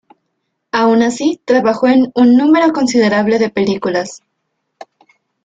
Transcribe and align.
Aun 0.71 1.03
así, 1.03 1.39
trabajó 1.45 1.85
en 1.87 2.11
un 2.15 2.35
número 2.35 2.73
considerable 2.73 3.37
de 3.37 3.51
películas. 3.51 4.23